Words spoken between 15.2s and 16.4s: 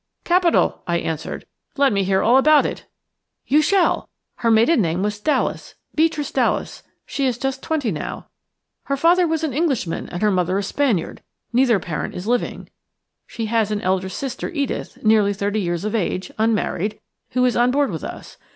thirty years of age,